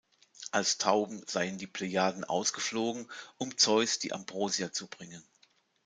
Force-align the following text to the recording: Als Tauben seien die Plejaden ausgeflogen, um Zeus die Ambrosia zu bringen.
Als 0.49 0.79
Tauben 0.79 1.21
seien 1.27 1.59
die 1.59 1.67
Plejaden 1.67 2.23
ausgeflogen, 2.23 3.05
um 3.37 3.55
Zeus 3.55 3.99
die 3.99 4.13
Ambrosia 4.13 4.71
zu 4.73 4.87
bringen. 4.87 5.23